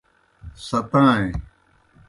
[0.65, 1.29] ستائیں۔